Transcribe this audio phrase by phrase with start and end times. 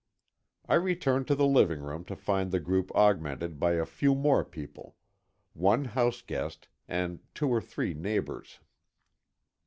[0.67, 4.43] I returned to the living room to find the group augmented by a few more
[4.43, 4.95] people:
[5.53, 8.61] one house guest and two or three neighbours.